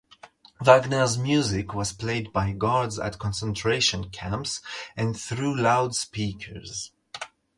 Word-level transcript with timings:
Wagner's 0.63 1.15
music 1.19 1.75
was 1.75 1.93
played 1.93 2.33
by 2.33 2.53
guards 2.53 2.97
at 2.97 3.19
concentration 3.19 4.09
camps 4.09 4.59
and 4.97 5.15
through 5.15 5.55
loudspeakers. 5.55 6.89